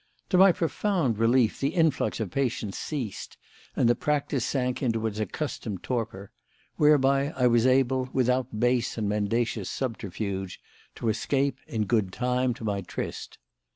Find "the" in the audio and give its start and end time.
1.59-1.75, 3.87-3.93